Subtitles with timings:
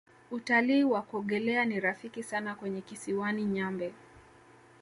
[0.31, 3.93] Utalii wa kuogelea ni rafiki sana kwenye kisiwani nyambe